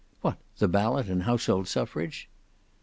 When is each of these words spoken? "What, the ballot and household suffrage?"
"What, 0.21 0.39
the 0.57 0.67
ballot 0.67 1.09
and 1.09 1.21
household 1.21 1.67
suffrage?" 1.67 2.27